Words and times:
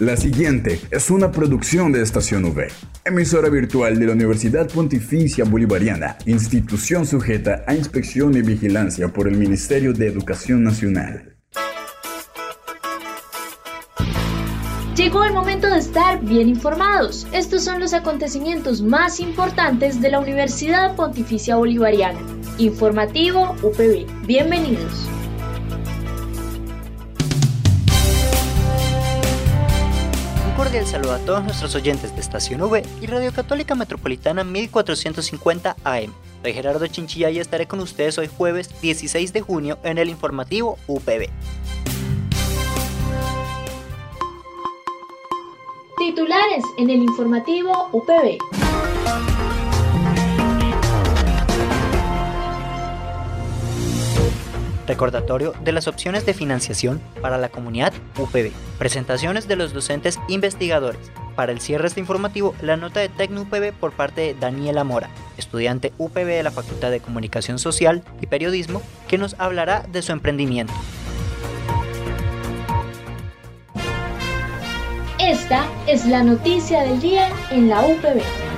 La 0.00 0.16
siguiente 0.16 0.80
es 0.90 1.08
una 1.08 1.30
producción 1.30 1.92
de 1.92 2.02
Estación 2.02 2.44
V, 2.46 2.66
emisora 3.04 3.48
virtual 3.48 3.96
de 3.96 4.06
la 4.06 4.12
Universidad 4.14 4.68
Pontificia 4.68 5.44
Bolivariana, 5.44 6.18
institución 6.26 7.06
sujeta 7.06 7.62
a 7.68 7.76
inspección 7.76 8.36
y 8.36 8.42
vigilancia 8.42 9.12
por 9.12 9.28
el 9.28 9.36
Ministerio 9.36 9.92
de 9.92 10.08
Educación 10.08 10.64
Nacional. 10.64 11.36
Llegó 14.96 15.22
el 15.22 15.32
momento 15.32 15.68
de 15.68 15.78
estar 15.78 16.20
bien 16.24 16.48
informados. 16.48 17.28
Estos 17.32 17.62
son 17.62 17.78
los 17.78 17.94
acontecimientos 17.94 18.82
más 18.82 19.20
importantes 19.20 20.00
de 20.00 20.10
la 20.10 20.18
Universidad 20.18 20.96
Pontificia 20.96 21.54
Bolivariana. 21.54 22.18
Informativo 22.58 23.54
UPB. 23.62 24.26
Bienvenidos. 24.26 25.08
Cordial 30.74 30.90
saludo 30.90 31.12
a 31.14 31.18
todos 31.18 31.44
nuestros 31.44 31.72
oyentes 31.76 32.12
de 32.16 32.20
Estación 32.20 32.60
V 32.62 32.82
y 33.00 33.06
Radio 33.06 33.32
Católica 33.32 33.76
Metropolitana 33.76 34.42
1450 34.42 35.76
AM. 35.84 36.12
Soy 36.42 36.52
Gerardo 36.52 36.84
Chinchilla 36.88 37.30
y 37.30 37.38
estaré 37.38 37.68
con 37.68 37.78
ustedes 37.78 38.18
hoy 38.18 38.26
jueves 38.26 38.80
16 38.80 39.32
de 39.32 39.40
junio 39.40 39.78
en 39.84 39.98
el 39.98 40.08
informativo 40.08 40.76
UPB. 40.88 41.28
Titulares 45.96 46.64
en 46.76 46.90
el 46.90 47.02
informativo 47.02 47.90
UPB. 47.92 48.63
Recordatorio 54.86 55.54
de 55.62 55.72
las 55.72 55.88
opciones 55.88 56.26
de 56.26 56.34
financiación 56.34 57.00
para 57.20 57.38
la 57.38 57.48
comunidad 57.48 57.92
UPB. 58.18 58.52
Presentaciones 58.78 59.48
de 59.48 59.56
los 59.56 59.72
docentes 59.72 60.18
investigadores. 60.28 61.10
Para 61.34 61.52
el 61.52 61.60
cierre 61.60 61.88
este 61.88 62.00
informativo, 62.00 62.54
la 62.60 62.76
nota 62.76 63.00
de 63.00 63.08
Tecno 63.08 63.42
UPB 63.42 63.72
por 63.72 63.92
parte 63.92 64.20
de 64.20 64.34
Daniela 64.34 64.84
Mora, 64.84 65.10
estudiante 65.36 65.92
UPB 65.98 66.26
de 66.26 66.42
la 66.42 66.50
Facultad 66.50 66.90
de 66.90 67.00
Comunicación 67.00 67.58
Social 67.58 68.04
y 68.20 68.26
Periodismo, 68.26 68.82
que 69.08 69.18
nos 69.18 69.34
hablará 69.38 69.84
de 69.90 70.02
su 70.02 70.12
emprendimiento. 70.12 70.72
Esta 75.18 75.66
es 75.86 76.06
la 76.06 76.22
noticia 76.22 76.82
del 76.82 77.00
día 77.00 77.28
en 77.50 77.68
la 77.68 77.80
UPB. 77.80 78.53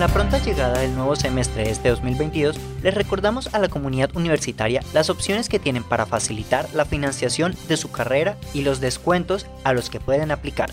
La 0.00 0.08
pronta 0.08 0.38
llegada 0.38 0.78
del 0.78 0.94
nuevo 0.94 1.14
semestre 1.14 1.64
de 1.64 1.70
este 1.72 1.90
2022, 1.90 2.58
les 2.82 2.94
recordamos 2.94 3.52
a 3.52 3.58
la 3.58 3.68
comunidad 3.68 4.16
universitaria 4.16 4.82
las 4.94 5.10
opciones 5.10 5.50
que 5.50 5.58
tienen 5.58 5.84
para 5.84 6.06
facilitar 6.06 6.66
la 6.72 6.86
financiación 6.86 7.54
de 7.68 7.76
su 7.76 7.92
carrera 7.92 8.38
y 8.54 8.62
los 8.62 8.80
descuentos 8.80 9.44
a 9.62 9.74
los 9.74 9.90
que 9.90 10.00
pueden 10.00 10.30
aplicar. 10.30 10.70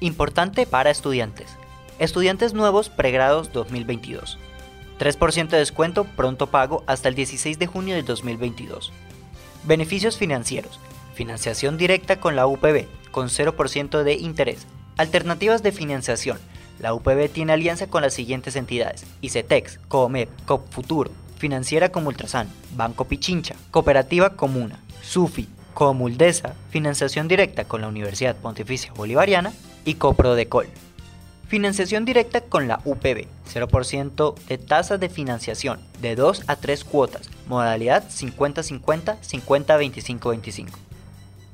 Importante 0.00 0.66
para 0.66 0.90
estudiantes. 0.90 1.46
Estudiantes 2.00 2.52
nuevos 2.52 2.88
pregrados 2.88 3.52
2022. 3.52 4.36
3% 4.98 5.48
de 5.48 5.58
descuento 5.58 6.02
pronto 6.02 6.48
pago 6.48 6.82
hasta 6.88 7.08
el 7.08 7.14
16 7.14 7.56
de 7.56 7.68
junio 7.68 7.94
de 7.94 8.02
2022. 8.02 8.92
Beneficios 9.62 10.18
financieros. 10.18 10.80
Financiación 11.14 11.78
directa 11.78 12.18
con 12.18 12.34
la 12.34 12.48
UPB, 12.48 12.88
con 13.12 13.28
0% 13.28 14.02
de 14.02 14.14
interés. 14.14 14.66
Alternativas 14.96 15.62
de 15.62 15.70
financiación 15.70 16.40
la 16.80 16.94
UPB 16.94 17.30
tiene 17.30 17.52
alianza 17.52 17.86
con 17.86 18.02
las 18.02 18.14
siguientes 18.14 18.56
entidades: 18.56 19.04
ICETEX, 19.20 19.78
COMEP, 19.88 20.28
COPFuturo, 20.46 21.10
Financiera 21.38 21.90
como 21.90 22.08
Ultrasan, 22.08 22.48
Banco 22.76 23.06
Pichincha, 23.06 23.54
Cooperativa 23.70 24.36
Comuna, 24.36 24.78
SUFI, 25.02 25.48
Comuldesa, 25.74 26.54
Financiación 26.70 27.28
Directa 27.28 27.64
con 27.64 27.80
la 27.80 27.88
Universidad 27.88 28.36
Pontificia 28.36 28.92
Bolivariana 28.92 29.52
y 29.84 29.94
Coprodecol. 29.94 30.66
Financiación 31.48 32.04
directa 32.04 32.42
con 32.42 32.68
la 32.68 32.80
UPB, 32.84 33.26
0% 33.52 34.34
de 34.46 34.58
tasa 34.58 34.98
de 34.98 35.08
financiación, 35.08 35.80
de 36.00 36.14
2 36.14 36.44
a 36.46 36.54
3 36.54 36.84
cuotas, 36.84 37.28
modalidad 37.48 38.04
50-50, 38.08 39.18
50-25-25. 39.20 40.68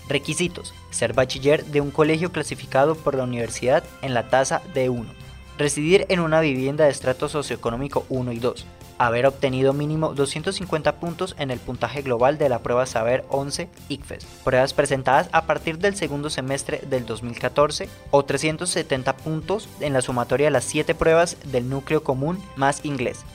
Requisitos: 0.09 0.73
ser 0.91 1.13
bachiller 1.13 1.63
de 1.65 1.79
un 1.79 1.91
colegio 1.91 2.33
clasificado 2.33 2.95
por 2.95 3.15
la 3.15 3.23
universidad 3.23 3.85
en 4.01 4.13
la 4.13 4.27
tasa 4.27 4.61
de 4.73 4.89
1 4.89 5.18
residir 5.59 6.05
en 6.07 6.21
una 6.21 6.39
vivienda 6.39 6.85
de 6.85 6.89
estrato 6.89 7.27
socioeconómico 7.27 8.05
1 8.07 8.31
y 8.31 8.39
2, 8.39 8.65
haber 8.97 9.25
obtenido 9.25 9.73
mínimo 9.73 10.13
250 10.13 10.95
puntos 10.95 11.35
en 11.37 11.51
el 11.51 11.59
puntaje 11.59 12.01
global 12.01 12.37
de 12.37 12.47
la 12.47 12.59
prueba 12.59 12.85
Saber 12.85 13.25
11 13.29 13.69
ICFES, 13.89 14.25
pruebas 14.45 14.73
presentadas 14.73 15.27
a 15.33 15.45
partir 15.45 15.77
del 15.77 15.97
segundo 15.97 16.29
semestre 16.29 16.81
del 16.89 17.05
2014 17.05 17.89
o 18.09 18.23
370 18.23 19.17
puntos 19.17 19.67
en 19.81 19.91
la 19.91 20.01
sumatoria 20.01 20.47
de 20.47 20.51
las 20.51 20.63
7 20.63 20.95
pruebas 20.95 21.35
del 21.51 21.69
núcleo 21.69 22.03
común 22.03 22.41
más 22.55 22.85
inglés, 22.85 23.25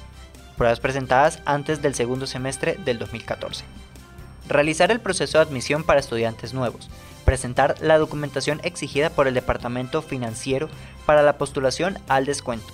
pruebas 0.57 0.81
presentadas 0.81 1.41
antes 1.45 1.83
del 1.83 1.95
segundo 1.95 2.27
semestre 2.27 2.79
del 2.87 2.99
2014. 2.99 3.84
Realizar 4.49 4.91
el 4.91 5.01
proceso 5.01 5.39
de 5.39 5.45
admisión 5.45 5.85
para 5.85 6.01
estudiantes 6.01 6.53
nuevos, 6.53 6.91
presentar 7.25 7.77
la 7.81 7.99
documentación 7.99 8.61
exigida 8.63 9.11
por 9.11 9.27
el 9.27 9.35
Departamento 9.35 10.03
Financiero 10.03 10.69
para 11.07 11.23
la 11.23 11.39
postulación 11.39 11.99
al 12.09 12.27
descuento. 12.27 12.67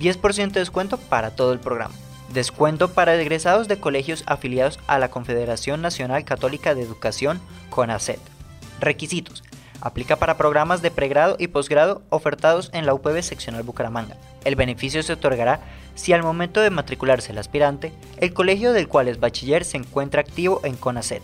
10% 0.00 0.52
de 0.52 0.60
descuento 0.60 0.98
para 0.98 1.30
todo 1.30 1.52
el 1.52 1.60
programa. 1.60 1.94
Descuento 2.32 2.92
para 2.92 3.14
egresados 3.14 3.68
de 3.68 3.78
colegios 3.78 4.24
afiliados 4.26 4.80
a 4.88 4.98
la 4.98 5.10
Confederación 5.10 5.80
Nacional 5.80 6.24
Católica 6.24 6.74
de 6.74 6.82
Educación, 6.82 7.40
CONACET. 7.70 8.20
Requisitos. 8.80 9.44
Aplica 9.80 10.16
para 10.16 10.36
programas 10.36 10.82
de 10.82 10.90
pregrado 10.90 11.36
y 11.38 11.48
posgrado 11.48 12.02
ofertados 12.08 12.70
en 12.72 12.84
la 12.84 12.94
UPB 12.94 13.22
seccional 13.22 13.62
Bucaramanga. 13.62 14.16
El 14.44 14.56
beneficio 14.56 15.02
se 15.02 15.12
otorgará 15.12 15.60
si 15.96 16.12
al 16.12 16.22
momento 16.22 16.60
de 16.60 16.70
matricularse 16.70 17.32
el 17.32 17.38
aspirante, 17.38 17.92
el 18.18 18.32
colegio 18.32 18.72
del 18.72 18.86
cual 18.86 19.08
es 19.08 19.18
bachiller 19.18 19.64
se 19.64 19.78
encuentra 19.78 20.20
activo 20.20 20.60
en 20.62 20.76
CONACET. 20.76 21.22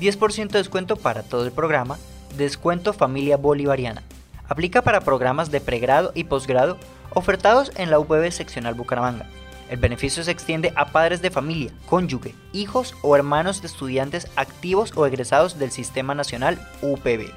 10% 0.00 0.48
de 0.48 0.58
descuento 0.58 0.96
para 0.96 1.22
todo 1.22 1.44
el 1.44 1.52
programa, 1.52 1.98
descuento 2.36 2.92
familia 2.92 3.36
bolivariana. 3.36 4.02
Aplica 4.48 4.82
para 4.82 5.02
programas 5.02 5.50
de 5.50 5.60
pregrado 5.60 6.10
y 6.14 6.24
posgrado 6.24 6.78
ofertados 7.14 7.70
en 7.76 7.90
la 7.90 7.98
UPB 7.98 8.32
seccional 8.32 8.74
Bucaramanga. 8.74 9.28
El 9.70 9.78
beneficio 9.78 10.24
se 10.24 10.30
extiende 10.30 10.72
a 10.76 10.86
padres 10.86 11.22
de 11.22 11.30
familia, 11.30 11.70
cónyuge, 11.86 12.34
hijos 12.52 12.94
o 13.02 13.14
hermanos 13.14 13.60
de 13.60 13.68
estudiantes 13.68 14.28
activos 14.36 14.92
o 14.96 15.06
egresados 15.06 15.58
del 15.58 15.70
Sistema 15.70 16.14
Nacional 16.14 16.58
UPB. 16.82 17.30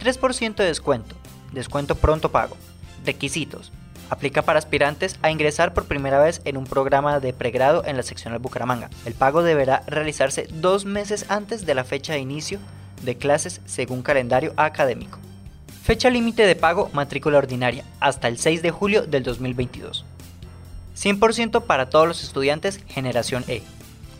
3% 0.00 0.54
de 0.54 0.64
descuento. 0.64 1.14
Descuento 1.52 1.94
pronto 1.94 2.30
pago. 2.30 2.56
Requisitos. 3.04 3.72
Aplica 4.12 4.42
para 4.42 4.58
aspirantes 4.58 5.18
a 5.22 5.30
ingresar 5.30 5.72
por 5.72 5.86
primera 5.86 6.20
vez 6.22 6.42
en 6.44 6.58
un 6.58 6.64
programa 6.64 7.18
de 7.18 7.32
pregrado 7.32 7.82
en 7.86 7.96
la 7.96 8.02
seccional 8.02 8.40
Bucaramanga. 8.40 8.90
El 9.06 9.14
pago 9.14 9.42
deberá 9.42 9.84
realizarse 9.86 10.48
dos 10.52 10.84
meses 10.84 11.24
antes 11.30 11.64
de 11.64 11.74
la 11.74 11.82
fecha 11.82 12.12
de 12.12 12.18
inicio 12.18 12.58
de 13.00 13.16
clases 13.16 13.62
según 13.64 14.02
calendario 14.02 14.52
académico. 14.58 15.18
Fecha 15.82 16.10
límite 16.10 16.44
de 16.44 16.54
pago 16.54 16.90
matrícula 16.92 17.38
ordinaria 17.38 17.86
hasta 18.00 18.28
el 18.28 18.36
6 18.36 18.60
de 18.60 18.70
julio 18.70 19.06
del 19.06 19.22
2022. 19.22 20.04
100% 20.94 21.64
para 21.64 21.88
todos 21.88 22.06
los 22.06 22.22
estudiantes 22.22 22.80
Generación 22.88 23.46
E. 23.48 23.62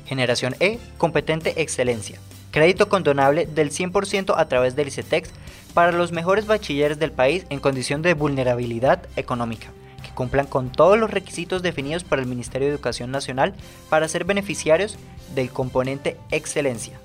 Generación 0.06 0.56
E, 0.60 0.78
competente 0.96 1.60
excelencia. 1.60 2.18
Crédito 2.50 2.88
condonable 2.88 3.44
del 3.44 3.70
100% 3.70 4.32
a 4.38 4.48
través 4.48 4.74
del 4.74 4.88
ICETEX 4.88 5.28
para 5.74 5.92
los 5.92 6.12
mejores 6.12 6.46
bachilleres 6.46 6.98
del 6.98 7.12
país 7.12 7.44
en 7.50 7.60
condición 7.60 8.00
de 8.00 8.14
vulnerabilidad 8.14 9.06
económica 9.16 9.70
cumplan 10.14 10.46
con 10.46 10.70
todos 10.70 10.98
los 10.98 11.10
requisitos 11.10 11.62
definidos 11.62 12.04
por 12.04 12.18
el 12.18 12.26
Ministerio 12.26 12.68
de 12.68 12.74
Educación 12.74 13.10
Nacional 13.10 13.54
para 13.88 14.08
ser 14.08 14.24
beneficiarios 14.24 14.98
del 15.34 15.50
componente 15.50 16.16
excelencia. 16.30 16.98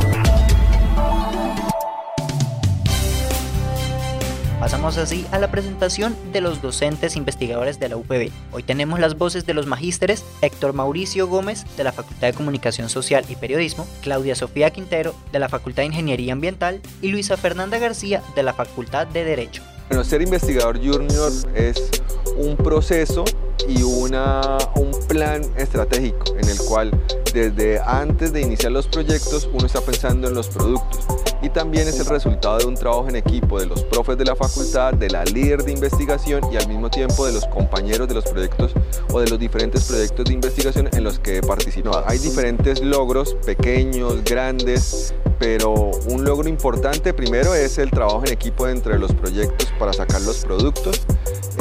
Pasamos 4.62 4.96
así 4.96 5.26
a 5.32 5.40
la 5.40 5.50
presentación 5.50 6.14
de 6.32 6.40
los 6.40 6.62
docentes 6.62 7.16
investigadores 7.16 7.80
de 7.80 7.88
la 7.88 7.96
UPB. 7.96 8.30
Hoy 8.52 8.62
tenemos 8.62 9.00
las 9.00 9.18
voces 9.18 9.44
de 9.44 9.54
los 9.54 9.66
magísteres 9.66 10.24
Héctor 10.40 10.72
Mauricio 10.72 11.26
Gómez 11.26 11.64
de 11.76 11.82
la 11.82 11.90
Facultad 11.90 12.28
de 12.28 12.32
Comunicación 12.32 12.88
Social 12.88 13.24
y 13.28 13.34
Periodismo, 13.34 13.88
Claudia 14.02 14.36
Sofía 14.36 14.70
Quintero 14.70 15.16
de 15.32 15.40
la 15.40 15.48
Facultad 15.48 15.82
de 15.82 15.88
Ingeniería 15.88 16.32
Ambiental 16.32 16.80
y 17.00 17.08
Luisa 17.08 17.36
Fernanda 17.36 17.80
García 17.80 18.22
de 18.36 18.44
la 18.44 18.54
Facultad 18.54 19.08
de 19.08 19.24
Derecho. 19.24 19.64
Bueno, 19.88 20.04
ser 20.04 20.22
investigador 20.22 20.78
junior 20.78 21.32
es 21.56 21.90
un 22.36 22.56
proceso 22.56 23.24
y 23.68 23.82
una, 23.82 24.58
un 24.76 24.92
plan 25.08 25.42
estratégico 25.56 26.36
en 26.38 26.48
el 26.48 26.58
cual 26.58 26.92
desde 27.34 27.80
antes 27.80 28.32
de 28.32 28.42
iniciar 28.42 28.70
los 28.70 28.86
proyectos 28.86 29.50
uno 29.52 29.66
está 29.66 29.80
pensando 29.80 30.28
en 30.28 30.34
los 30.34 30.46
productos 30.46 31.21
y 31.42 31.50
también 31.50 31.88
es 31.88 31.98
el 31.98 32.06
resultado 32.06 32.58
de 32.58 32.66
un 32.66 32.74
trabajo 32.74 33.08
en 33.08 33.16
equipo 33.16 33.58
de 33.58 33.66
los 33.66 33.82
profes 33.84 34.16
de 34.16 34.24
la 34.24 34.36
facultad, 34.36 34.94
de 34.94 35.10
la 35.10 35.24
líder 35.24 35.64
de 35.64 35.72
investigación 35.72 36.40
y 36.52 36.56
al 36.56 36.68
mismo 36.68 36.88
tiempo 36.88 37.26
de 37.26 37.32
los 37.32 37.44
compañeros 37.46 38.08
de 38.08 38.14
los 38.14 38.24
proyectos 38.24 38.72
o 39.12 39.20
de 39.20 39.28
los 39.28 39.38
diferentes 39.38 39.84
proyectos 39.84 40.24
de 40.24 40.34
investigación 40.34 40.88
en 40.92 41.04
los 41.04 41.18
que 41.18 41.38
he 41.38 41.42
participado. 41.42 42.04
Hay 42.06 42.18
diferentes 42.18 42.80
logros, 42.80 43.34
pequeños, 43.44 44.22
grandes, 44.24 45.14
pero 45.38 45.90
un 46.08 46.24
logro 46.24 46.48
importante 46.48 47.12
primero 47.12 47.54
es 47.54 47.78
el 47.78 47.90
trabajo 47.90 48.22
en 48.24 48.32
equipo 48.32 48.68
entre 48.68 48.98
los 48.98 49.12
proyectos 49.12 49.72
para 49.78 49.92
sacar 49.92 50.22
los 50.22 50.44
productos. 50.44 51.02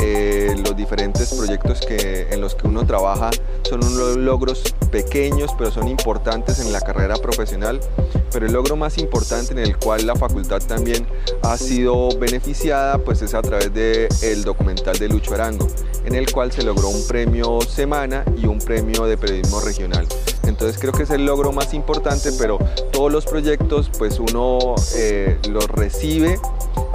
Eh, 0.01 0.55
los 0.63 0.75
diferentes 0.75 1.33
proyectos 1.33 1.79
que, 1.81 2.27
en 2.31 2.41
los 2.41 2.55
que 2.55 2.67
uno 2.67 2.85
trabaja 2.85 3.29
son 3.63 3.83
unos 3.83 4.17
logros 4.17 4.63
pequeños 4.91 5.51
pero 5.57 5.71
son 5.71 5.87
importantes 5.87 6.59
en 6.59 6.73
la 6.73 6.81
carrera 6.81 7.15
profesional 7.17 7.79
pero 8.31 8.45
el 8.45 8.53
logro 8.53 8.75
más 8.75 8.97
importante 8.97 9.53
en 9.53 9.59
el 9.59 9.77
cual 9.77 10.05
la 10.07 10.15
facultad 10.15 10.59
también 10.59 11.05
ha 11.43 11.57
sido 11.57 12.09
beneficiada 12.17 12.97
pues 12.97 13.21
es 13.21 13.33
a 13.33 13.41
través 13.41 13.73
del 13.73 14.07
el 14.21 14.43
documental 14.43 14.97
de 14.97 15.09
Lucho 15.09 15.33
Arango, 15.33 15.67
en 16.05 16.15
el 16.15 16.31
cual 16.31 16.51
se 16.51 16.63
logró 16.63 16.89
un 16.89 17.05
premio 17.07 17.61
Semana 17.61 18.23
y 18.37 18.45
un 18.45 18.59
premio 18.59 19.05
de 19.05 19.17
periodismo 19.17 19.59
regional. 19.61 20.07
Entonces 20.43 20.79
creo 20.79 20.93
que 20.93 21.03
es 21.03 21.09
el 21.09 21.25
logro 21.25 21.51
más 21.51 21.73
importante, 21.73 22.31
pero 22.37 22.57
todos 22.91 23.11
los 23.11 23.25
proyectos 23.25 23.91
pues 23.97 24.19
uno 24.19 24.75
eh, 24.95 25.37
los 25.49 25.67
recibe 25.67 26.39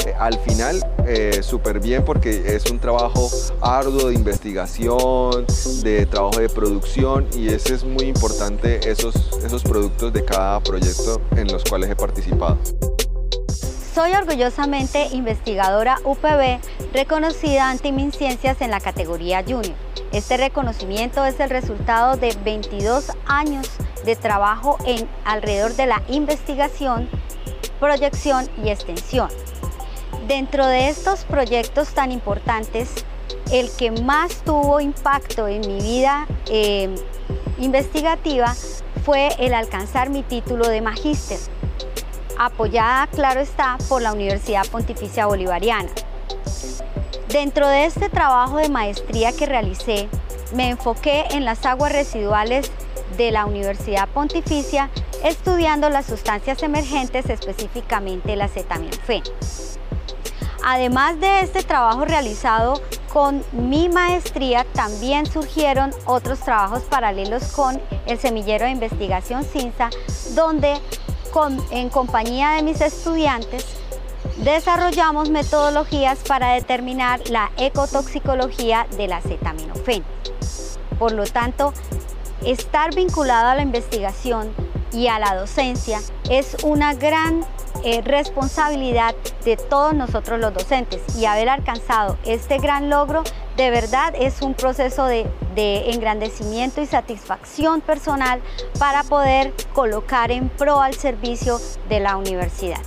eh, 0.06 0.14
al 0.18 0.38
final 0.38 0.84
eh, 1.06 1.42
súper 1.42 1.80
bien 1.80 2.04
porque 2.04 2.54
es 2.56 2.70
un 2.70 2.78
trabajo 2.78 3.30
arduo 3.60 4.08
de 4.08 4.14
investigación, 4.14 5.46
de 5.82 6.06
trabajo 6.06 6.40
de 6.40 6.48
producción 6.48 7.26
y 7.32 7.48
ese 7.48 7.74
es 7.74 7.84
muy 7.84 8.06
importante 8.06 8.90
esos, 8.90 9.14
esos 9.44 9.62
productos 9.62 10.12
de 10.12 10.24
cada 10.24 10.60
proyecto 10.60 11.20
en 11.36 11.46
los 11.48 11.64
cuales 11.64 11.90
he 11.90 11.96
participado. 11.96 12.58
Soy 13.94 14.12
orgullosamente 14.12 15.06
investigadora 15.12 15.98
UPB 16.04 16.58
reconocida 16.92 17.70
ante 17.70 17.92
MinCiencias 17.92 18.60
en 18.60 18.70
la 18.70 18.80
categoría 18.80 19.42
Junior. 19.42 19.74
Este 20.12 20.36
reconocimiento 20.36 21.24
es 21.24 21.40
el 21.40 21.50
resultado 21.50 22.16
de 22.16 22.36
22 22.44 23.12
años 23.26 23.68
de 24.04 24.16
trabajo 24.16 24.76
en 24.84 25.08
alrededor 25.24 25.74
de 25.76 25.86
la 25.86 26.02
investigación, 26.08 27.08
proyección 27.80 28.48
y 28.62 28.68
extensión. 28.68 29.28
Dentro 30.26 30.66
de 30.66 30.88
estos 30.88 31.24
proyectos 31.24 31.90
tan 31.90 32.10
importantes, 32.10 33.04
el 33.52 33.70
que 33.70 33.92
más 33.92 34.42
tuvo 34.44 34.80
impacto 34.80 35.46
en 35.46 35.60
mi 35.60 35.80
vida 35.80 36.26
eh, 36.50 36.92
investigativa 37.58 38.52
fue 39.04 39.28
el 39.38 39.54
alcanzar 39.54 40.10
mi 40.10 40.24
título 40.24 40.66
de 40.66 40.80
magíster, 40.80 41.38
apoyada, 42.38 43.06
claro 43.06 43.38
está, 43.38 43.78
por 43.88 44.02
la 44.02 44.12
Universidad 44.12 44.66
Pontificia 44.66 45.26
Bolivariana. 45.26 45.90
Dentro 47.28 47.68
de 47.68 47.84
este 47.84 48.08
trabajo 48.08 48.56
de 48.56 48.68
maestría 48.68 49.32
que 49.32 49.46
realicé, 49.46 50.08
me 50.54 50.70
enfoqué 50.70 51.26
en 51.30 51.44
las 51.44 51.64
aguas 51.66 51.92
residuales 51.92 52.72
de 53.16 53.30
la 53.30 53.46
Universidad 53.46 54.08
Pontificia, 54.08 54.90
estudiando 55.22 55.88
las 55.88 56.06
sustancias 56.06 56.64
emergentes, 56.64 57.30
específicamente 57.30 58.32
el 58.32 58.42
acetaminofén. 58.42 59.22
Además 60.68 61.20
de 61.20 61.42
este 61.42 61.62
trabajo 61.62 62.04
realizado 62.04 62.82
con 63.12 63.44
mi 63.52 63.88
maestría, 63.88 64.66
también 64.72 65.24
surgieron 65.24 65.92
otros 66.06 66.40
trabajos 66.40 66.82
paralelos 66.82 67.52
con 67.52 67.80
el 68.06 68.18
semillero 68.18 68.64
de 68.64 68.72
investigación 68.72 69.44
CINSA, 69.44 69.90
donde 70.34 70.74
en 71.70 71.88
compañía 71.88 72.54
de 72.54 72.64
mis 72.64 72.80
estudiantes 72.80 73.64
desarrollamos 74.38 75.30
metodologías 75.30 76.18
para 76.26 76.54
determinar 76.54 77.20
la 77.30 77.52
ecotoxicología 77.58 78.88
del 78.96 79.12
acetaminofén. 79.12 80.02
Por 80.98 81.12
lo 81.12 81.26
tanto, 81.26 81.74
estar 82.44 82.92
vinculado 82.92 83.50
a 83.50 83.54
la 83.54 83.62
investigación 83.62 84.52
y 84.92 85.06
a 85.06 85.20
la 85.20 85.36
docencia 85.36 86.00
es 86.28 86.56
una 86.64 86.92
gran 86.94 87.46
eh, 87.84 88.02
responsabilidad 88.02 89.14
de 89.44 89.56
todos 89.56 89.94
nosotros 89.94 90.40
los 90.40 90.52
docentes 90.54 91.02
y 91.16 91.26
haber 91.26 91.48
alcanzado 91.48 92.18
este 92.24 92.58
gran 92.58 92.90
logro 92.90 93.22
de 93.56 93.70
verdad 93.70 94.14
es 94.18 94.42
un 94.42 94.54
proceso 94.54 95.06
de, 95.06 95.26
de 95.54 95.90
engrandecimiento 95.92 96.80
y 96.82 96.86
satisfacción 96.86 97.80
personal 97.80 98.40
para 98.78 99.02
poder 99.02 99.54
colocar 99.72 100.30
en 100.30 100.48
pro 100.48 100.80
al 100.80 100.94
servicio 100.94 101.58
de 101.88 102.00
la 102.00 102.16
universidad. 102.16 102.80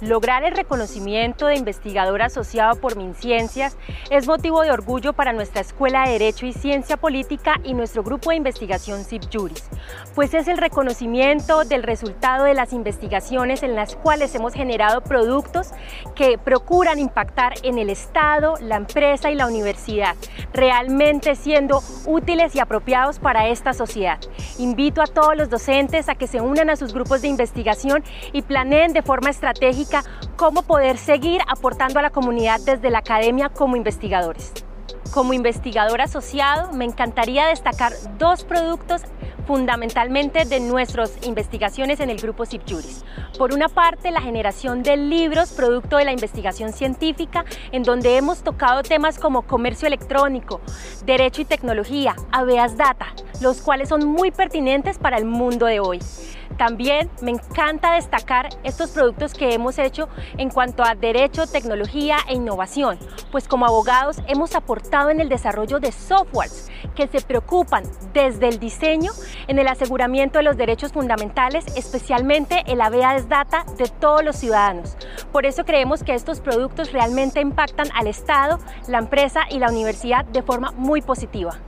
Lograr 0.00 0.44
el 0.44 0.54
reconocimiento 0.54 1.46
de 1.46 1.56
investigador 1.56 2.22
asociado 2.22 2.76
por 2.80 2.96
MinCiencias 2.96 3.76
es 4.10 4.28
motivo 4.28 4.62
de 4.62 4.70
orgullo 4.70 5.12
para 5.12 5.32
nuestra 5.32 5.60
Escuela 5.60 6.04
de 6.04 6.12
Derecho 6.12 6.46
y 6.46 6.52
Ciencia 6.52 6.96
Política 6.96 7.56
y 7.64 7.74
nuestro 7.74 8.04
grupo 8.04 8.30
de 8.30 8.36
investigación 8.36 9.04
CIPJuris, 9.04 9.68
pues 10.14 10.34
es 10.34 10.46
el 10.46 10.56
reconocimiento 10.56 11.64
del 11.64 11.82
resultado 11.82 12.44
de 12.44 12.54
las 12.54 12.72
investigaciones 12.72 13.64
en 13.64 13.74
las 13.74 13.96
cuales 13.96 14.32
hemos 14.36 14.54
generado 14.54 15.00
productos 15.00 15.70
que 16.14 16.38
procuran 16.38 17.00
impactar 17.00 17.54
en 17.64 17.78
el 17.78 17.90
Estado, 17.90 18.54
la 18.60 18.76
empresa 18.76 19.32
y 19.32 19.34
la 19.34 19.48
universidad, 19.48 20.14
realmente 20.52 21.34
siendo 21.34 21.82
útiles 22.06 22.54
y 22.54 22.60
apropiados 22.60 23.18
para 23.18 23.48
esta 23.48 23.72
sociedad. 23.72 24.20
Invito 24.58 25.00
a 25.02 25.06
todos 25.06 25.36
los 25.36 25.48
docentes 25.48 26.08
a 26.08 26.16
que 26.16 26.26
se 26.26 26.40
unan 26.40 26.68
a 26.68 26.74
sus 26.74 26.92
grupos 26.92 27.22
de 27.22 27.28
investigación 27.28 28.02
y 28.32 28.42
planeen 28.42 28.92
de 28.92 29.02
forma 29.02 29.30
estratégica 29.30 30.02
cómo 30.36 30.62
poder 30.62 30.98
seguir 30.98 31.40
aportando 31.46 32.00
a 32.00 32.02
la 32.02 32.10
comunidad 32.10 32.58
desde 32.64 32.90
la 32.90 32.98
academia 32.98 33.50
como 33.50 33.76
investigadores. 33.76 34.52
Como 35.12 35.32
investigador 35.32 36.00
asociado, 36.00 36.72
me 36.72 36.84
encantaría 36.84 37.46
destacar 37.46 37.92
dos 38.18 38.42
productos 38.42 39.02
fundamentalmente 39.48 40.44
de 40.44 40.60
nuestras 40.60 41.26
investigaciones 41.26 42.00
en 42.00 42.10
el 42.10 42.18
grupo 42.18 42.44
CIPJURIS. 42.44 43.02
Por 43.38 43.54
una 43.54 43.70
parte, 43.70 44.10
la 44.10 44.20
generación 44.20 44.82
de 44.82 44.98
libros 44.98 45.52
producto 45.52 45.96
de 45.96 46.04
la 46.04 46.12
investigación 46.12 46.74
científica, 46.74 47.46
en 47.72 47.82
donde 47.82 48.18
hemos 48.18 48.42
tocado 48.42 48.82
temas 48.82 49.18
como 49.18 49.46
comercio 49.46 49.88
electrónico, 49.88 50.60
derecho 51.06 51.40
y 51.40 51.46
tecnología, 51.46 52.14
habeas 52.30 52.76
data, 52.76 53.06
los 53.40 53.62
cuales 53.62 53.88
son 53.88 54.06
muy 54.06 54.30
pertinentes 54.30 54.98
para 54.98 55.16
el 55.16 55.24
mundo 55.24 55.64
de 55.64 55.80
hoy. 55.80 56.00
También 56.58 57.08
me 57.22 57.30
encanta 57.30 57.94
destacar 57.94 58.48
estos 58.64 58.90
productos 58.90 59.32
que 59.32 59.54
hemos 59.54 59.78
hecho 59.78 60.08
en 60.38 60.50
cuanto 60.50 60.82
a 60.82 60.96
derecho, 60.96 61.46
tecnología 61.46 62.18
e 62.28 62.34
innovación, 62.34 62.98
pues 63.30 63.46
como 63.46 63.64
abogados 63.64 64.16
hemos 64.26 64.56
aportado 64.56 65.10
en 65.10 65.20
el 65.20 65.28
desarrollo 65.28 65.78
de 65.78 65.92
softwares 65.92 66.68
que 66.96 67.06
se 67.06 67.20
preocupan 67.20 67.84
desde 68.12 68.48
el 68.48 68.58
diseño 68.58 69.12
en 69.46 69.58
el 69.58 69.68
aseguramiento 69.68 70.38
de 70.38 70.44
los 70.44 70.56
derechos 70.56 70.92
fundamentales, 70.92 71.64
especialmente 71.76 72.62
el 72.66 72.80
habeas 72.80 73.28
data 73.28 73.64
de 73.78 73.88
todos 73.88 74.24
los 74.24 74.36
ciudadanos. 74.36 74.96
Por 75.32 75.46
eso 75.46 75.64
creemos 75.64 76.02
que 76.02 76.14
estos 76.14 76.40
productos 76.40 76.92
realmente 76.92 77.40
impactan 77.40 77.88
al 77.94 78.06
Estado, 78.06 78.58
la 78.88 78.98
empresa 78.98 79.42
y 79.50 79.58
la 79.58 79.70
universidad 79.70 80.24
de 80.24 80.42
forma 80.42 80.72
muy 80.72 81.02
positiva. 81.02 81.58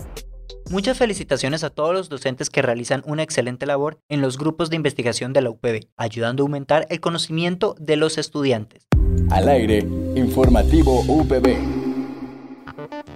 Muchas 0.71 0.99
felicitaciones 0.99 1.65
a 1.65 1.71
todos 1.71 1.93
los 1.93 2.09
docentes 2.09 2.49
que 2.49 2.63
realizan 2.63 3.03
una 3.05 3.25
excelente 3.25 3.67
labor 3.67 3.99
en 4.09 4.21
los 4.21 4.39
grupos 4.39 4.71
de 4.71 4.77
investigación 4.77 5.33
de 5.33 5.43
la 5.43 5.51
UPB, 5.51 5.89
ayudando 5.97 6.43
a 6.43 6.45
aumentar 6.45 6.87
el 6.91 7.01
conocimiento 7.01 7.75
de 7.81 7.97
los 7.97 8.19
estudiantes. 8.19 8.87
Al 9.31 9.49
aire, 9.49 9.79
informativo 10.15 11.01
UPB. 11.09 11.80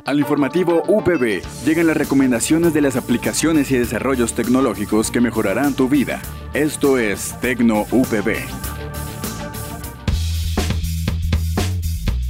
Al 0.04 0.19
informativo 0.19 0.83
UPB 0.87 1.43
llegan 1.64 1.87
las 1.87 1.97
recomendaciones 1.97 2.75
de 2.75 2.81
las 2.81 2.97
aplicaciones 2.97 3.71
y 3.71 3.78
desarrollos 3.78 4.35
tecnológicos 4.35 5.11
que 5.11 5.21
mejorarán 5.21 5.75
tu 5.75 5.88
vida. 5.88 6.21
Esto 6.52 6.99
es 6.99 7.38
Tecno 7.40 7.87
UPB. 7.90 8.37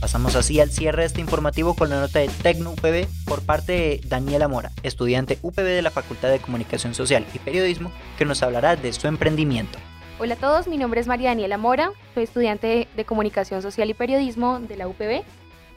Pasamos 0.01 0.37
así 0.37 0.61
al 0.61 0.71
cierre 0.71 1.03
de 1.03 1.07
este 1.07 1.21
informativo 1.21 1.75
con 1.75 1.91
la 1.91 1.99
nota 1.99 2.19
de 2.19 2.29
Tecno 2.29 2.73
UPB 2.73 3.09
por 3.25 3.43
parte 3.43 3.73
de 3.73 4.01
Daniela 4.07 4.49
Mora, 4.49 4.71
estudiante 4.83 5.39
UPB 5.43 5.63
de 5.63 5.83
la 5.83 5.91
Facultad 5.91 6.29
de 6.29 6.39
Comunicación 6.39 6.95
Social 6.95 7.27
y 7.35 7.39
Periodismo, 7.39 7.91
que 8.19 8.25
nos 8.25 8.43
hablará 8.43 8.77
de 8.77 8.93
su 8.93 9.09
emprendimiento. 9.09 9.79
Hola 10.21 10.35
a 10.35 10.37
todos, 10.37 10.69
mi 10.69 10.77
nombre 10.77 11.01
es 11.01 11.09
María 11.09 11.31
Daniela 11.31 11.59
Mora, 11.59 11.91
soy 12.15 12.25
estudiante 12.25 12.87
de 12.95 13.05
Comunicación 13.05 13.63
Social 13.63 13.91
y 13.91 13.95
Periodismo 13.95 14.61
de 14.61 14.77
la 14.77 14.87
UPB. 14.87 15.25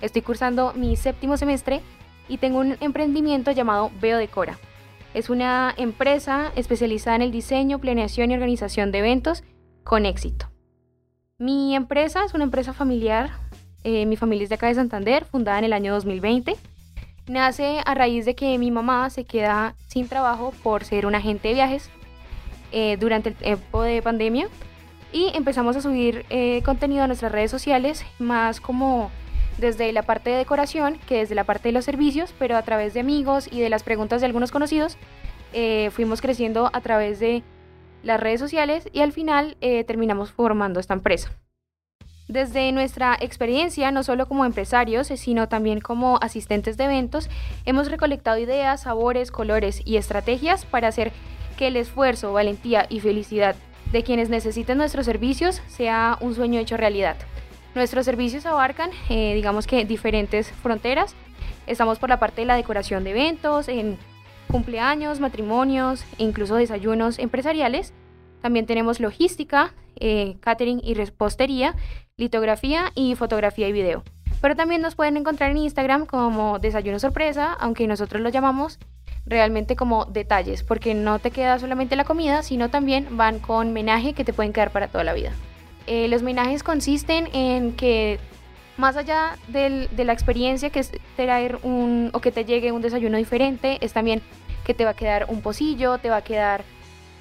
Estoy 0.02 0.22
cursando 0.22 0.74
mi 0.74 0.96
séptimo 0.96 1.38
semestre 1.38 1.82
y 2.28 2.38
tengo 2.38 2.60
un 2.60 2.78
emprendimiento 2.82 3.52
llamado 3.52 3.92
Veo 4.02 4.18
Decora. 4.18 4.60
Es 5.14 5.30
una 5.30 5.74
empresa 5.78 6.52
especializada 6.56 7.16
en 7.16 7.22
el 7.24 7.32
diseño, 7.32 7.80
planeación 7.80 8.32
y 8.32 8.34
organización 8.36 8.92
de 8.92 9.00
eventos 9.00 9.44
con 9.84 10.06
éxito. 10.06 10.50
Mi 11.40 11.76
empresa 11.76 12.24
es 12.26 12.34
una 12.34 12.44
empresa 12.44 12.74
familiar 12.74 13.32
eh, 13.90 14.06
mi 14.06 14.18
familia 14.18 14.44
es 14.44 14.50
de 14.50 14.56
acá 14.56 14.68
de 14.68 14.76
Santander, 14.76 15.24
fundada 15.24 15.60
en 15.60 15.64
el 15.64 15.72
año 15.72 15.94
2020. 15.94 16.58
Nace 17.28 17.80
a 17.86 17.94
raíz 17.94 18.26
de 18.26 18.36
que 18.36 18.58
mi 18.58 18.70
mamá 18.70 19.10
se 19.10 19.24
queda 19.24 19.76
sin 19.88 20.10
trabajo 20.10 20.54
por 20.62 20.84
ser 20.84 21.06
un 21.06 21.16
agente 21.16 21.48
de 21.48 21.54
viajes 21.54 21.90
eh, 22.74 22.98
durante 23.00 23.30
el 23.30 23.36
tiempo 23.36 23.84
de 23.84 24.02
pandemia 24.02 24.50
y 25.14 25.32
empezamos 25.34 25.78
a 25.78 25.82
subir 25.82 26.26
eh, 26.30 26.62
contenido 26.64 27.04
a 27.04 27.08
nuestras 27.08 27.32
redes 27.32 27.50
sociales, 27.50 28.06
más 28.20 28.60
como 28.60 29.10
desde 29.58 29.92
la 29.92 30.04
parte 30.04 30.30
de 30.30 30.38
decoración 30.38 31.00
que 31.08 31.18
desde 31.18 31.36
la 31.36 31.44
parte 31.44 31.70
de 31.70 31.74
los 31.74 31.86
servicios, 31.86 32.34
pero 32.38 32.56
a 32.58 32.62
través 32.62 32.94
de 32.94 33.00
amigos 33.00 33.48
y 33.52 33.60
de 33.60 33.70
las 33.70 33.84
preguntas 33.84 34.22
de 34.22 34.28
algunos 34.28 34.52
conocidos, 34.52 34.98
fuimos 35.92 36.22
creciendo 36.22 36.70
a 36.74 36.82
través 36.82 37.20
de 37.20 37.44
las 38.04 38.20
redes 38.20 38.40
sociales 38.40 38.88
y 38.94 39.02
al 39.02 39.12
final 39.12 39.58
terminamos 39.88 40.32
formando 40.32 40.80
esta 40.80 40.94
empresa. 40.94 41.32
Desde 42.28 42.72
nuestra 42.74 43.18
experiencia, 43.22 43.90
no 43.90 44.04
solo 44.04 44.28
como 44.28 44.44
empresarios, 44.44 45.08
sino 45.08 45.48
también 45.48 45.80
como 45.80 46.20
asistentes 46.22 46.76
de 46.76 46.84
eventos, 46.84 47.30
hemos 47.66 47.90
recolectado 47.90 48.38
ideas, 48.38 48.82
sabores, 48.82 49.32
colores 49.32 49.82
y 49.86 49.96
estrategias 49.96 50.66
para 50.66 50.90
hacer 50.90 51.14
que 51.58 51.68
el 51.68 51.78
esfuerzo, 51.78 52.34
valentía 52.34 52.86
y 52.90 53.00
felicidad 53.00 53.56
de 53.94 54.04
quienes 54.04 54.30
necesiten 54.30 54.78
nuestros 54.78 55.06
servicios 55.06 55.62
sea 55.68 56.18
un 56.20 56.36
sueño 56.36 56.60
hecho 56.60 56.76
realidad. 56.76 57.16
Nuestros 57.78 58.06
servicios 58.06 58.48
abarcan, 58.48 58.90
eh, 59.08 59.36
digamos 59.36 59.68
que, 59.68 59.86
diferentes 59.86 60.52
fronteras. 60.52 61.16
Estamos 61.68 62.00
por 62.00 62.10
la 62.10 62.18
parte 62.18 62.42
de 62.42 62.48
la 62.48 62.56
decoración 62.56 63.04
de 63.04 63.12
eventos, 63.12 63.68
en 63.68 64.00
cumpleaños, 64.52 65.20
matrimonios 65.20 66.04
incluso 66.18 66.56
desayunos 66.56 67.20
empresariales. 67.20 67.94
También 68.42 68.66
tenemos 68.66 69.00
logística, 69.00 69.76
eh, 69.96 70.38
catering 70.40 70.82
y 70.84 70.96
repostería 70.96 71.76
litografía 72.18 72.92
y 72.96 73.14
fotografía 73.14 73.68
y 73.68 73.74
video. 73.74 74.04
Pero 74.42 74.56
también 74.56 74.82
nos 74.82 74.96
pueden 74.96 75.16
encontrar 75.16 75.52
en 75.52 75.58
Instagram 75.58 76.08
como 76.08 76.58
desayuno 76.58 76.98
sorpresa, 76.98 77.54
aunque 77.60 77.86
nosotros 77.86 78.24
lo 78.24 78.30
llamamos 78.30 78.80
realmente 79.28 79.76
como 79.76 80.06
detalles, 80.06 80.64
porque 80.64 80.96
no 80.96 81.20
te 81.20 81.30
queda 81.30 81.60
solamente 81.60 81.96
la 81.96 82.06
comida, 82.06 82.42
sino 82.42 82.72
también 82.72 83.18
van 83.18 83.38
con 83.38 83.72
menaje 83.72 84.14
que 84.14 84.26
te 84.26 84.34
pueden 84.34 84.52
quedar 84.52 84.72
para 84.72 84.88
toda 84.88 85.04
la 85.04 85.14
vida. 85.14 85.32
Eh, 85.88 86.08
los 86.10 86.22
menajes 86.22 86.64
consisten 86.64 87.30
en 87.34 87.76
que 87.76 88.20
más 88.78 88.96
allá 88.96 89.38
de 89.48 89.90
la 89.98 90.14
experiencia 90.14 90.70
que 90.70 90.80
es 90.80 90.92
traer 91.16 91.60
un 91.64 92.12
o 92.14 92.20
que 92.20 92.32
te 92.32 92.46
llegue 92.46 92.72
un 92.72 92.82
desayuno 92.82 93.18
diferente, 93.18 93.78
es 93.82 93.94
también 93.94 94.22
que 94.66 94.74
te 94.74 94.84
va 94.84 94.92
a 94.92 94.96
quedar 94.96 95.26
un 95.30 95.42
pocillo, 95.42 95.98
te 95.98 96.10
va 96.10 96.18
a 96.18 96.24
quedar 96.24 96.64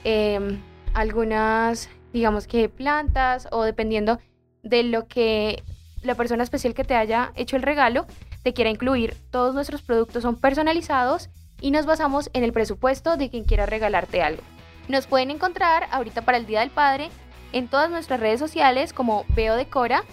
em, 0.05 0.61
algunas, 0.95 1.89
digamos 2.13 2.47
que 2.47 2.69
plantas 2.69 3.49
o 3.53 3.63
dependiendo 3.63 4.19
de 4.63 4.83
lo 4.83 5.07
que 5.07 5.63
la 6.03 6.15
persona 6.15 6.43
especial 6.43 6.75
que 6.75 6.85
te 6.85 6.95
haya 6.95 7.33
hecho 7.37 7.57
el 7.57 7.63
regalo 7.63 8.07
te 8.43 8.53
quiera 8.53 8.71
incluir. 8.71 9.15
Todos 9.31 9.55
nuestros 9.55 9.83
productos 9.83 10.23
son 10.23 10.37
personalizados 10.37 11.31
y 11.61 11.71
nos 11.71 11.87
basamos 11.87 12.31
en 12.33 12.45
el 12.45 12.53
presupuesto 12.53 13.17
de 13.17 13.31
quien 13.31 13.45
quiera 13.45 13.65
regalarte 13.65 14.23
algo. 14.23 14.43
Nos 14.89 15.07
pueden 15.07 15.31
encontrar 15.31 15.89
ahorita 15.91 16.23
para 16.23 16.39
el 16.39 16.47
Día 16.47 16.61
del 16.61 16.71
Padre 16.71 17.11
en 17.53 17.69
todas 17.69 17.91
nuestras 17.91 18.21
redes 18.21 18.41
sociales 18.41 18.93
como 18.93 19.25
Veo 19.35 19.57
Decora. 19.57 20.05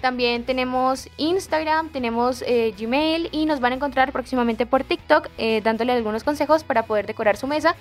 También 0.00 0.44
tenemos 0.44 1.08
Instagram, 1.16 1.88
tenemos 1.90 2.42
eh, 2.46 2.74
Gmail 2.78 3.28
y 3.32 3.46
nos 3.46 3.60
van 3.60 3.72
a 3.72 3.76
encontrar 3.76 4.12
próximamente 4.12 4.66
por 4.66 4.84
TikTok 4.84 5.28
eh, 5.38 5.62
dándole 5.64 5.92
algunos 5.92 6.22
consejos 6.22 6.64
para 6.64 6.84
poder 6.84 7.06
decorar 7.06 7.36
su 7.36 7.46
mesa 7.46 7.74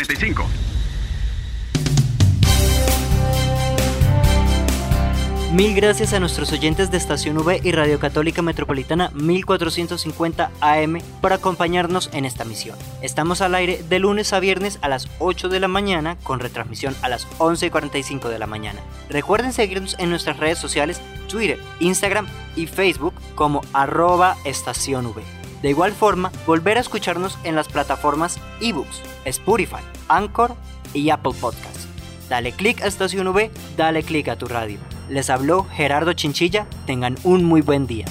Mil 5.53 5.73
gracias 5.73 6.13
a 6.13 6.19
nuestros 6.19 6.51
oyentes 6.51 6.91
de 6.91 6.97
Estación 6.97 7.35
V 7.39 7.59
y 7.63 7.71
Radio 7.71 7.99
Católica 7.99 8.43
Metropolitana 8.43 9.09
1450 9.15 10.51
AM 10.61 10.99
por 11.21 11.33
acompañarnos 11.33 12.11
en 12.13 12.25
esta 12.25 12.45
misión. 12.45 12.77
Estamos 13.01 13.41
al 13.41 13.55
aire 13.55 13.81
de 13.89 13.97
lunes 13.97 14.31
a 14.31 14.39
viernes 14.39 14.77
a 14.83 14.87
las 14.87 15.09
8 15.17 15.49
de 15.49 15.59
la 15.59 15.67
mañana 15.67 16.17
con 16.21 16.39
retransmisión 16.39 16.95
a 17.01 17.09
las 17.09 17.27
11.45 17.39 18.29
de 18.29 18.37
la 18.37 18.45
mañana. 18.45 18.79
Recuerden 19.09 19.51
seguirnos 19.51 19.95
en 19.97 20.11
nuestras 20.11 20.37
redes 20.37 20.59
sociales 20.59 21.01
Twitter, 21.27 21.57
Instagram 21.79 22.27
y 22.55 22.67
Facebook 22.67 23.15
como 23.33 23.61
arroba 23.73 24.37
estación 24.45 25.07
V. 25.07 25.23
De 25.63 25.69
igual 25.71 25.93
forma, 25.93 26.31
volver 26.45 26.77
a 26.77 26.81
escucharnos 26.81 27.39
en 27.43 27.55
las 27.55 27.69
plataformas 27.69 28.39
eBooks, 28.61 29.01
Spotify, 29.25 29.81
Anchor 30.09 30.55
y 30.93 31.09
Apple 31.09 31.33
Podcasts. 31.41 31.87
Dale 32.29 32.51
click 32.51 32.83
a 32.83 32.85
Estación 32.85 33.27
V, 33.29 33.49
dale 33.75 34.03
click 34.03 34.27
a 34.27 34.35
tu 34.35 34.45
radio. 34.45 34.77
Les 35.09 35.29
habló 35.29 35.65
Gerardo 35.71 36.13
Chinchilla, 36.13 36.67
tengan 36.85 37.15
un 37.23 37.43
muy 37.43 37.61
buen 37.61 37.87
día. 37.87 38.05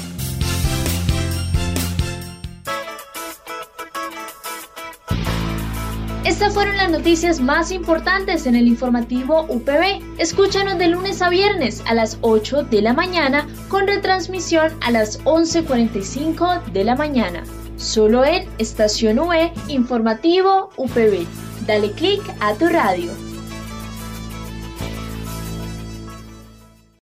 Estas 6.24 6.52
fueron 6.52 6.76
las 6.76 6.90
noticias 6.90 7.40
más 7.40 7.70
importantes 7.70 8.46
en 8.46 8.54
el 8.54 8.68
informativo 8.68 9.46
UPB. 9.48 10.02
Escúchanos 10.18 10.78
de 10.78 10.88
lunes 10.88 11.22
a 11.22 11.30
viernes 11.30 11.82
a 11.86 11.94
las 11.94 12.18
8 12.20 12.64
de 12.64 12.82
la 12.82 12.92
mañana 12.92 13.46
con 13.68 13.86
retransmisión 13.86 14.72
a 14.80 14.90
las 14.90 15.24
11.45 15.24 16.64
de 16.72 16.84
la 16.84 16.96
mañana. 16.96 17.44
solo 17.76 18.24
en 18.24 18.48
Estación 18.58 19.20
V 19.20 19.52
Informativo 19.68 20.70
UPB. 20.76 21.26
Dale 21.64 21.92
clic 21.92 22.22
a 22.40 22.54
tu 22.54 22.66
radio. 22.66 23.27